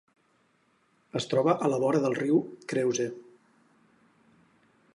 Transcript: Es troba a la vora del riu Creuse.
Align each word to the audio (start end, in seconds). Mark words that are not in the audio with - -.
Es 1.19 1.27
troba 1.33 1.53
a 1.67 1.69
la 1.73 1.79
vora 1.83 2.01
del 2.05 2.17
riu 2.21 2.39
Creuse. 2.73 3.05